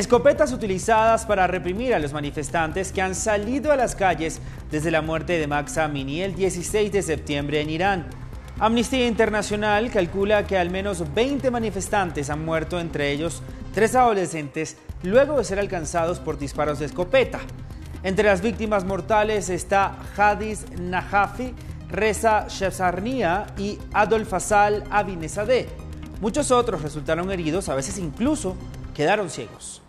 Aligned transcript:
Escopetas 0.00 0.50
utilizadas 0.54 1.26
para 1.26 1.46
reprimir 1.46 1.92
a 1.92 1.98
los 1.98 2.14
manifestantes 2.14 2.90
que 2.90 3.02
han 3.02 3.14
salido 3.14 3.70
a 3.70 3.76
las 3.76 3.94
calles 3.94 4.40
desde 4.70 4.90
la 4.90 5.02
muerte 5.02 5.38
de 5.38 5.46
Max 5.46 5.76
Amini 5.76 6.22
el 6.22 6.34
16 6.34 6.90
de 6.90 7.02
septiembre 7.02 7.60
en 7.60 7.68
Irán. 7.68 8.06
Amnistía 8.58 9.06
Internacional 9.06 9.90
calcula 9.90 10.46
que 10.46 10.56
al 10.56 10.70
menos 10.70 11.12
20 11.12 11.50
manifestantes 11.50 12.30
han 12.30 12.46
muerto, 12.46 12.80
entre 12.80 13.12
ellos 13.12 13.42
tres 13.74 13.94
adolescentes, 13.94 14.78
luego 15.02 15.36
de 15.36 15.44
ser 15.44 15.58
alcanzados 15.58 16.18
por 16.18 16.38
disparos 16.38 16.78
de 16.78 16.86
escopeta. 16.86 17.40
Entre 18.02 18.24
las 18.24 18.40
víctimas 18.40 18.86
mortales 18.86 19.50
está 19.50 19.98
Hadis 20.16 20.64
Najafi, 20.80 21.52
Reza 21.90 22.46
Shefsarnia 22.48 23.48
y 23.58 23.78
Adolf 23.92 24.32
Asal 24.32 24.82
Abinesadeh. 24.90 25.68
Muchos 26.22 26.50
otros 26.50 26.80
resultaron 26.80 27.30
heridos, 27.30 27.68
a 27.68 27.74
veces 27.74 27.98
incluso 27.98 28.56
quedaron 28.94 29.28
ciegos. 29.28 29.82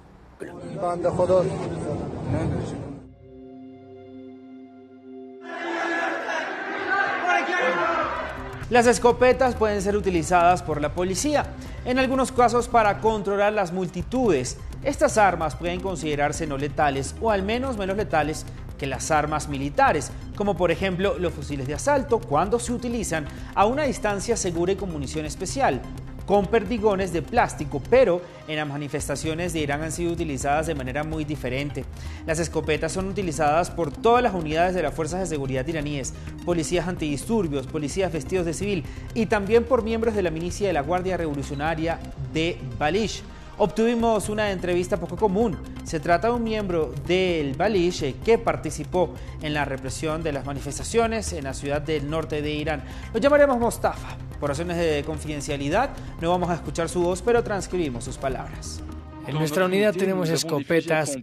Las 8.72 8.88
escopetas 8.88 9.54
pueden 9.56 9.82
ser 9.82 9.96
utilizadas 9.96 10.64
por 10.64 10.82
la 10.82 10.94
policía, 10.94 11.46
en 11.86 12.00
algunos 12.00 12.32
casos 12.32 12.68
para 12.68 13.00
controlar 13.00 13.54
las 13.54 13.72
multitudes. 13.72 14.58
Estas 14.82 15.18
armas 15.18 15.56
pueden 15.56 15.82
considerarse 15.82 16.48
no 16.48 16.58
letales 16.58 17.14
o 17.22 17.30
al 17.30 17.44
menos 17.44 17.78
menos 17.78 17.96
letales 17.96 18.46
que 18.80 18.88
las 18.88 19.12
armas 19.12 19.48
militares, 19.48 20.12
como 20.36 20.58
por 20.58 20.72
ejemplo 20.72 21.16
los 21.20 21.34
fusiles 21.34 21.68
de 21.68 21.76
asalto 21.76 22.20
cuando 22.20 22.58
se 22.58 22.74
utilizan 22.74 23.28
a 23.54 23.66
una 23.66 23.84
distancia 23.84 24.36
segura 24.36 24.72
y 24.72 24.76
con 24.78 24.92
munición 24.92 25.28
especial, 25.28 25.82
con 26.26 26.48
perdigones 26.48 27.14
de 27.14 27.22
plástico, 27.22 27.82
pero 27.90 28.22
en 28.48 28.58
las 28.58 28.68
manifestaciones 28.68 29.54
de 29.54 29.60
Irán 29.60 29.82
han 29.82 29.92
sido 29.92 30.12
utilizadas 30.12 30.68
de 30.68 30.76
manera 30.76 31.04
muy 31.04 31.26
diferente. 31.26 31.86
Las 32.26 32.40
escopetas 32.40 32.92
son 32.92 33.08
utilizadas 33.08 33.70
por 33.70 33.92
todas 33.92 34.24
las 34.24 34.34
unidades 34.34 34.76
de 34.76 34.84
las 34.84 34.94
fuerzas 34.94 35.20
de 35.22 35.26
seguridad 35.26 35.68
iraníes, 35.68 36.14
policías 36.46 36.88
antidisturbios, 36.88 37.68
policías 37.68 38.12
vestidos 38.12 38.46
de 38.46 38.54
civil 38.54 38.84
y 39.14 39.26
también 39.26 39.64
por 39.64 39.84
miembros 39.84 40.16
de 40.16 40.24
la 40.24 40.32
milicia 40.32 40.68
de 40.68 40.74
la 40.74 40.82
Guardia 40.82 41.18
Revolucionaria 41.18 42.00
de 42.34 42.58
Balish. 42.78 43.24
Obtuvimos 43.64 44.28
una 44.30 44.50
entrevista 44.50 45.00
poco 45.00 45.16
común. 45.16 45.56
Se 45.84 46.00
trata 46.00 46.30
de 46.30 46.34
un 46.34 46.44
miembro 46.44 46.96
del 47.06 47.54
Balish 47.54 48.02
eh, 48.02 48.16
que 48.26 48.40
participó 48.40 49.14
en 49.40 49.54
la 49.54 49.66
represión 49.66 50.24
de 50.24 50.32
las 50.32 50.48
manifestaciones 50.48 51.32
en 51.34 51.44
la 51.44 51.54
ciudad 51.54 51.80
del 51.80 52.10
norte 52.10 52.42
de 52.42 52.52
Irán. 52.52 52.84
Lo 53.14 53.20
llamaremos 53.20 53.60
Mostafa. 53.60 54.18
Por 54.40 54.50
razones 54.50 54.78
de 54.78 55.04
confidencialidad, 55.06 55.92
no 56.22 56.32
vamos 56.32 56.50
a 56.50 56.56
escuchar 56.56 56.90
su 56.90 57.04
voz, 57.04 57.22
pero 57.22 57.44
transcribimos 57.44 58.04
sus 58.04 58.18
palabras. 58.18 58.82
En 59.28 59.36
nuestra 59.36 59.66
unidad 59.66 59.94
tenemos 59.94 60.30
escopetas, 60.30 61.20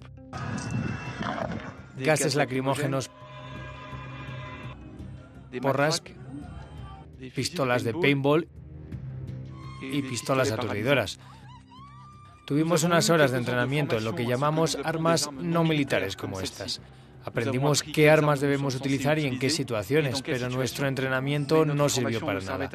gases 1.97 2.37
lacrimógenos, 2.37 3.11
porras, 5.61 6.01
pistolas 7.35 7.83
de 7.83 7.95
paintball 7.95 8.47
y 9.83 10.03
pistolas 10.03 10.53
aturdidoras. 10.53 11.19
Tuvimos 12.49 12.83
unas 12.83 13.11
horas 13.11 13.31
de 13.31 13.37
entrenamiento 13.37 13.99
en 13.99 14.05
lo 14.05 14.15
que 14.15 14.25
llamamos 14.25 14.79
armas 14.83 15.31
no 15.31 15.65
militares 15.65 16.17
como 16.17 16.41
estas. 16.41 16.81
Aprendimos 17.23 17.83
qué 17.83 18.09
armas 18.09 18.41
debemos 18.41 18.75
utilizar 18.75 19.19
y 19.19 19.27
en 19.27 19.39
qué 19.39 19.51
situaciones, 19.51 20.23
pero 20.23 20.49
nuestro 20.49 20.89
entrenamiento 20.89 21.67
no 21.67 21.91
sirvió 21.91 22.21
para 22.25 22.41
nada. 22.41 22.71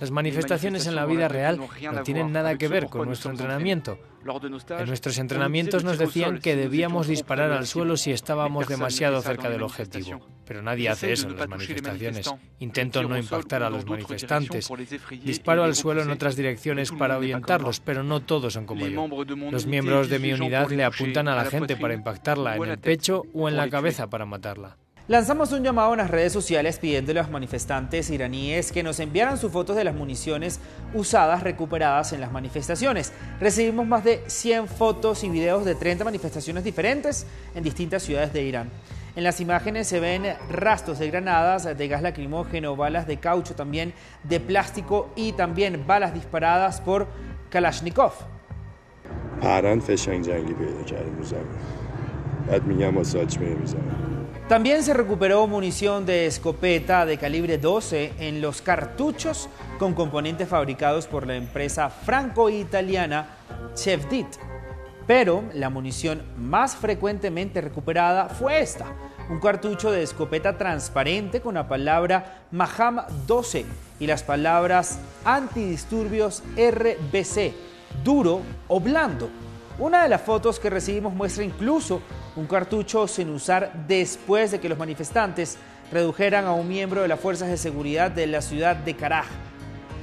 Las 0.00 0.10
manifestaciones 0.10 0.86
en 0.86 0.94
la 0.94 1.04
vida 1.04 1.28
real 1.28 1.58
no 1.58 2.02
tienen 2.02 2.32
nada 2.32 2.56
que 2.56 2.68
ver 2.68 2.86
con 2.86 3.06
nuestro 3.06 3.30
entrenamiento. 3.30 3.98
En 4.78 4.86
nuestros 4.86 5.18
entrenamientos 5.18 5.84
nos 5.84 5.98
decían 5.98 6.40
que 6.40 6.56
debíamos 6.56 7.06
disparar 7.06 7.52
al 7.52 7.66
suelo 7.66 7.96
si 7.96 8.10
estábamos 8.10 8.66
demasiado 8.66 9.20
cerca 9.22 9.48
del 9.48 9.62
objetivo, 9.62 10.20
pero 10.46 10.62
nadie 10.62 10.88
hace 10.88 11.12
eso 11.12 11.28
en 11.28 11.36
las 11.36 11.48
manifestaciones. 11.48 12.30
Intento 12.58 13.02
no 13.02 13.18
impactar 13.18 13.62
a 13.62 13.70
los 13.70 13.86
manifestantes. 13.86 14.70
Disparo 15.22 15.64
al 15.64 15.74
suelo 15.74 16.02
en 16.02 16.10
otras 16.10 16.36
direcciones 16.36 16.92
para 16.92 17.14
ahuyentarlos, 17.14 17.80
pero 17.80 18.02
no 18.02 18.20
todos 18.20 18.54
son 18.54 18.66
como 18.66 18.86
yo. 18.86 19.06
Los 19.50 19.66
miembros 19.66 20.08
de 20.08 20.18
mi 20.18 20.32
unidad 20.32 20.70
le 20.70 20.84
apuntan 20.84 21.28
a 21.28 21.36
la 21.36 21.44
gente 21.44 21.76
para 21.76 21.94
impactarla 21.94 22.56
en 22.56 22.64
el 22.64 22.78
pecho 22.78 23.24
o 23.34 23.48
en 23.48 23.56
la 23.56 23.68
cabeza 23.68 24.08
para 24.08 24.24
matarla. 24.26 24.76
Lanzamos 25.10 25.50
un 25.50 25.64
llamado 25.64 25.90
en 25.90 25.98
las 25.98 26.08
redes 26.08 26.32
sociales 26.32 26.78
pidiéndole 26.78 27.18
a 27.18 27.24
los 27.24 27.32
manifestantes 27.32 28.10
iraníes 28.10 28.70
que 28.70 28.84
nos 28.84 29.00
enviaran 29.00 29.38
sus 29.38 29.50
fotos 29.50 29.74
de 29.74 29.82
las 29.82 29.96
municiones 29.96 30.60
usadas 30.94 31.42
recuperadas 31.42 32.12
en 32.12 32.20
las 32.20 32.30
manifestaciones. 32.30 33.12
Recibimos 33.40 33.88
más 33.88 34.04
de 34.04 34.22
100 34.28 34.68
fotos 34.68 35.24
y 35.24 35.28
videos 35.28 35.64
de 35.64 35.74
30 35.74 36.04
manifestaciones 36.04 36.62
diferentes 36.62 37.26
en 37.56 37.64
distintas 37.64 38.04
ciudades 38.04 38.32
de 38.32 38.44
Irán. 38.44 38.70
En 39.16 39.24
las 39.24 39.40
imágenes 39.40 39.88
se 39.88 39.98
ven 39.98 40.22
rastros 40.48 41.00
de 41.00 41.10
granadas, 41.10 41.76
de 41.76 41.88
gas 41.88 42.02
lacrimógeno, 42.02 42.76
balas 42.76 43.08
de 43.08 43.16
caucho 43.16 43.56
también, 43.56 43.92
de 44.22 44.38
plástico 44.38 45.10
y 45.16 45.32
también 45.32 45.88
balas 45.88 46.14
disparadas 46.14 46.80
por 46.80 47.08
Kalashnikov. 47.50 48.12
También 54.50 54.82
se 54.82 54.94
recuperó 54.94 55.46
munición 55.46 56.04
de 56.04 56.26
escopeta 56.26 57.06
de 57.06 57.18
calibre 57.18 57.56
12 57.56 58.14
en 58.18 58.40
los 58.40 58.60
cartuchos 58.62 59.48
con 59.78 59.94
componentes 59.94 60.48
fabricados 60.48 61.06
por 61.06 61.24
la 61.24 61.36
empresa 61.36 61.88
franco-italiana 61.88 63.28
Chevdit. 63.74 64.26
Pero 65.06 65.44
la 65.54 65.70
munición 65.70 66.24
más 66.36 66.74
frecuentemente 66.74 67.60
recuperada 67.60 68.28
fue 68.28 68.60
esta, 68.60 68.86
un 69.30 69.38
cartucho 69.38 69.92
de 69.92 70.02
escopeta 70.02 70.58
transparente 70.58 71.40
con 71.40 71.54
la 71.54 71.68
palabra 71.68 72.42
Maham 72.50 73.02
12 73.28 73.64
y 74.00 74.06
las 74.08 74.24
palabras 74.24 74.98
antidisturbios 75.24 76.42
RBC, 76.56 77.54
duro 78.02 78.40
o 78.66 78.80
blando. 78.80 79.30
Una 79.78 80.02
de 80.02 80.08
las 80.08 80.22
fotos 80.22 80.58
que 80.58 80.70
recibimos 80.70 81.14
muestra 81.14 81.44
incluso 81.44 82.02
un 82.40 82.46
cartucho 82.46 83.06
sin 83.06 83.28
usar 83.28 83.84
después 83.86 84.50
de 84.50 84.60
que 84.60 84.68
los 84.68 84.78
manifestantes 84.78 85.58
redujeran 85.92 86.46
a 86.46 86.52
un 86.52 86.66
miembro 86.66 87.02
de 87.02 87.08
las 87.08 87.20
fuerzas 87.20 87.48
de 87.48 87.58
seguridad 87.58 88.10
de 88.10 88.26
la 88.26 88.40
ciudad 88.40 88.76
de 88.76 88.96
Karaj. 88.96 89.26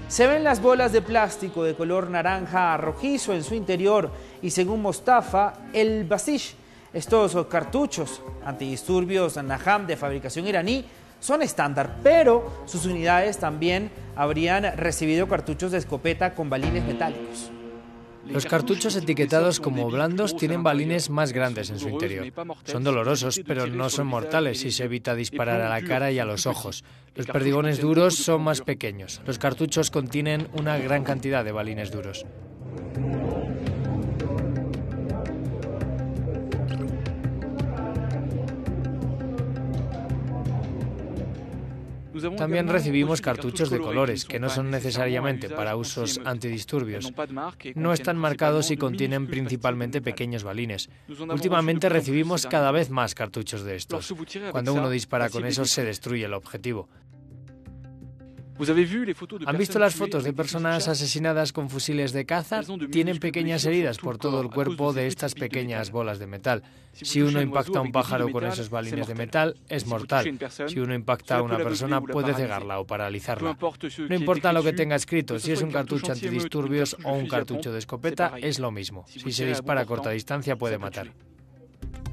Se 0.07 0.27
ven 0.27 0.43
las 0.43 0.61
bolas 0.61 0.91
de 0.91 1.01
plástico 1.01 1.63
de 1.63 1.73
color 1.75 2.09
naranja 2.09 2.77
rojizo 2.77 3.33
en 3.33 3.43
su 3.43 3.55
interior 3.55 4.11
y 4.41 4.51
según 4.51 4.83
Mostafa, 4.83 5.53
el 5.73 6.05
Basish, 6.05 6.55
estos 6.93 7.45
cartuchos 7.47 8.21
antidisturbios 8.45 9.35
Naham 9.43 9.87
de 9.87 9.97
fabricación 9.97 10.47
iraní 10.47 10.85
son 11.19 11.41
estándar, 11.41 11.97
pero 12.03 12.63
sus 12.65 12.85
unidades 12.85 13.39
también 13.39 13.89
habrían 14.15 14.77
recibido 14.77 15.27
cartuchos 15.27 15.71
de 15.71 15.79
escopeta 15.79 16.35
con 16.35 16.49
balines 16.49 16.85
metálicos. 16.85 17.51
Los 18.29 18.45
cartuchos 18.45 18.95
etiquetados 18.95 19.59
como 19.59 19.89
blandos 19.89 20.35
tienen 20.35 20.63
balines 20.63 21.09
más 21.09 21.33
grandes 21.33 21.69
en 21.69 21.79
su 21.79 21.89
interior. 21.89 22.31
Son 22.63 22.83
dolorosos, 22.83 23.41
pero 23.45 23.67
no 23.67 23.89
son 23.89 24.07
mortales 24.07 24.63
y 24.65 24.71
se 24.71 24.85
evita 24.85 25.15
disparar 25.15 25.61
a 25.61 25.69
la 25.69 25.81
cara 25.81 26.11
y 26.11 26.19
a 26.19 26.25
los 26.25 26.45
ojos. 26.45 26.83
Los 27.15 27.27
perdigones 27.27 27.79
duros 27.81 28.15
son 28.15 28.43
más 28.43 28.61
pequeños. 28.61 29.21
Los 29.25 29.39
cartuchos 29.39 29.91
contienen 29.91 30.47
una 30.53 30.77
gran 30.77 31.03
cantidad 31.03 31.43
de 31.43 31.51
balines 31.51 31.91
duros. 31.91 32.25
También 42.37 42.67
recibimos 42.67 43.21
cartuchos 43.21 43.69
de 43.69 43.79
colores, 43.79 44.25
que 44.25 44.39
no 44.39 44.49
son 44.49 44.69
necesariamente 44.69 45.49
para 45.49 45.75
usos 45.75 46.19
antidisturbios. 46.25 47.13
No 47.75 47.93
están 47.93 48.17
marcados 48.17 48.71
y 48.71 48.77
contienen 48.77 49.27
principalmente 49.27 50.01
pequeños 50.01 50.43
balines. 50.43 50.89
Últimamente 51.07 51.89
recibimos 51.89 52.45
cada 52.47 52.71
vez 52.71 52.89
más 52.89 53.15
cartuchos 53.15 53.63
de 53.63 53.75
estos. 53.75 54.13
Cuando 54.51 54.73
uno 54.73 54.89
dispara 54.89 55.29
con 55.29 55.45
esos 55.45 55.69
se 55.69 55.83
destruye 55.83 56.25
el 56.25 56.33
objetivo. 56.33 56.89
¿Han 59.45 59.57
visto 59.57 59.79
las 59.79 59.95
fotos 59.95 60.23
de 60.23 60.33
personas 60.33 60.87
asesinadas 60.87 61.53
con 61.53 61.69
fusiles 61.69 62.11
de 62.11 62.25
caza? 62.25 62.61
Tienen 62.91 63.19
pequeñas 63.19 63.65
heridas 63.65 63.97
por 63.97 64.17
todo 64.17 64.41
el 64.41 64.49
cuerpo 64.49 64.93
de 64.93 65.07
estas 65.07 65.35
pequeñas 65.35 65.91
bolas 65.91 66.19
de 66.19 66.27
metal. 66.27 66.63
Si 66.93 67.21
uno 67.21 67.41
impacta 67.41 67.79
a 67.79 67.81
un 67.81 67.91
pájaro 67.91 68.31
con 68.31 68.45
esos 68.45 68.69
balines 68.69 69.07
de 69.07 69.15
metal, 69.15 69.55
es 69.69 69.85
mortal. 69.85 70.37
Si 70.67 70.79
uno 70.79 70.93
impacta 70.93 71.37
a 71.37 71.41
una 71.41 71.57
persona, 71.57 72.01
puede 72.01 72.33
cegarla 72.33 72.79
o 72.79 72.87
paralizarla. 72.87 73.57
No 74.09 74.15
importa 74.15 74.53
lo 74.53 74.63
que 74.63 74.73
tenga 74.73 74.95
escrito, 74.95 75.39
si 75.39 75.51
es 75.51 75.61
un 75.61 75.71
cartucho 75.71 76.11
antidisturbios 76.11 76.97
o 77.03 77.13
un 77.13 77.27
cartucho 77.27 77.71
de 77.71 77.79
escopeta, 77.79 78.33
es 78.41 78.59
lo 78.59 78.71
mismo. 78.71 79.05
Si 79.07 79.31
se 79.31 79.45
dispara 79.45 79.81
a 79.81 79.85
corta 79.85 80.09
distancia, 80.09 80.55
puede 80.55 80.77
matar. 80.77 81.11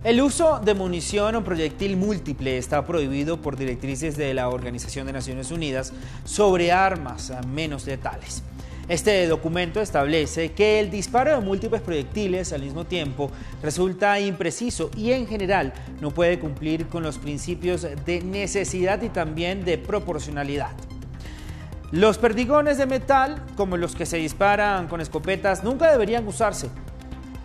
El 0.05 0.21
uso 0.21 0.61
de 0.61 0.75
munición 0.75 1.35
o 1.35 1.43
proyectil 1.43 1.97
múltiple 1.97 2.59
está 2.59 2.85
prohibido 2.85 3.41
por 3.41 3.56
directrices 3.56 4.19
de 4.19 4.35
la 4.35 4.51
Organización 4.51 5.06
de 5.06 5.15
Naciones 5.15 5.51
Unidas 5.51 5.95
sobre 6.27 6.73
armas 6.73 7.33
menos 7.49 7.87
letales. 7.87 8.43
Este 8.87 9.27
documento 9.27 9.81
establece 9.81 10.53
que 10.53 10.79
el 10.79 10.91
disparo 10.91 11.31
de 11.31 11.41
múltiples 11.41 11.81
proyectiles 11.81 12.53
al 12.53 12.61
mismo 12.61 12.85
tiempo 12.85 13.31
resulta 13.62 14.21
impreciso 14.21 14.91
y 14.95 15.12
en 15.12 15.27
general 15.27 15.73
no 16.03 16.11
puede 16.11 16.39
cumplir 16.39 16.87
con 16.89 17.03
los 17.03 17.17
principios 17.17 17.87
de 18.05 18.21
necesidad 18.21 19.00
y 19.00 19.09
también 19.09 19.65
de 19.65 19.79
proporcionalidad. 19.79 20.73
Los 21.93 22.19
perdigones 22.19 22.77
de 22.77 22.85
metal, 22.85 23.43
como 23.57 23.79
los 23.79 23.95
que 23.95 24.05
se 24.05 24.19
disparan 24.19 24.87
con 24.87 25.00
escopetas, 25.00 25.65
nunca 25.65 25.91
deberían 25.91 26.29
usarse. 26.29 26.69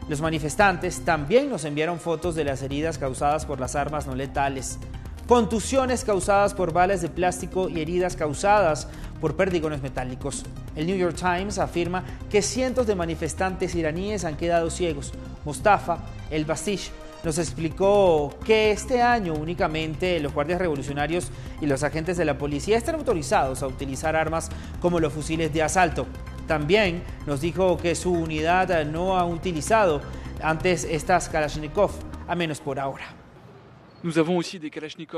Los 0.10 0.22
manifestantes 0.22 1.06
también 1.06 1.52
nos 1.52 1.66
enviaron 1.66 2.00
fotos 2.00 2.34
de 2.34 2.44
las 2.44 2.64
heridas 2.64 2.98
causadas 2.98 3.46
por 3.46 3.60
las 3.60 3.76
armas 3.76 4.08
no 4.08 4.16
letales, 4.16 4.80
contusiones 5.28 6.04
causadas 6.04 6.56
por 6.56 6.74
balas 6.74 7.04
de 7.04 7.10
plástico 7.10 7.70
y 7.70 7.80
heridas 7.80 8.16
causadas 8.16 8.88
por 9.22 9.36
perdigones 9.36 9.84
metálicos. 9.84 10.44
El 10.76 10.88
New 10.88 10.98
York 10.98 11.16
Times 11.16 11.60
afirma 11.60 12.04
que 12.28 12.42
cientos 12.42 12.88
de 12.88 12.96
manifestantes 12.96 13.76
iraníes 13.76 14.26
han 14.26 14.36
quedado 14.36 14.72
ciegos. 14.72 15.14
Mustafa 15.46 16.00
El 16.32 16.44
Bastish 16.44 16.90
nos 17.24 17.38
explicó 17.38 18.36
que 18.44 18.72
este 18.72 19.04
año 19.04 19.36
únicamente 19.36 20.20
los 20.20 20.34
guardias 20.34 20.60
revolucionarios 20.60 21.30
y 21.62 21.68
los 21.68 21.84
agentes 21.84 22.18
de 22.18 22.26
la 22.26 22.40
policía 22.40 22.80
están 22.80 22.96
autorizados 22.96 23.62
a 23.62 23.68
utilizar 23.68 24.16
armas 24.16 24.50
como 24.82 25.00
los 25.00 25.14
fusiles 25.14 25.54
de 25.54 25.62
asalto. 25.62 26.08
También 26.50 27.04
nos 27.28 27.42
dijo 27.42 27.78
que 27.78 27.94
su 27.94 28.12
unidad 28.12 28.84
no 28.84 29.20
ha 29.20 29.24
utilizado 29.24 30.02
antes 30.42 30.84
estas 30.84 31.30
Kalashnikov, 31.30 31.92
a 32.28 32.34
menos 32.34 32.60
por 32.60 32.80
ahora. 32.80 33.06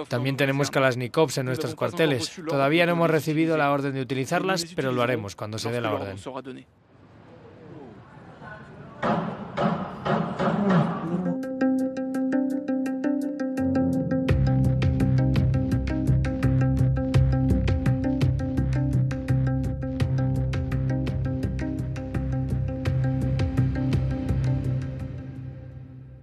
También 0.10 0.36
tenemos 0.36 0.70
Kalashnikovs 0.70 1.38
en 1.38 1.46
nuestros 1.46 1.74
cuarteles. 1.74 2.34
Todavía 2.50 2.86
no 2.86 2.92
hemos 2.92 3.10
recibido 3.10 3.56
la 3.56 3.72
orden 3.72 3.94
de 3.94 4.02
utilizarlas, 4.02 4.66
pero 4.76 4.92
lo 4.92 5.02
haremos 5.02 5.38
cuando 5.38 5.58
se 5.58 5.72
dé 5.72 5.80
la 5.80 5.94
orden. 5.94 6.18